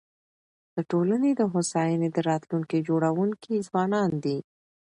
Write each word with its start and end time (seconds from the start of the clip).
د 0.75 0.77
ټولني 0.91 1.31
د 1.39 1.41
هوساینې 1.53 2.09
د 2.11 2.17
راتلونکي 2.29 2.77
جوړونکي 2.87 3.55
ځوانان 3.67 4.11
دي. 4.23 4.37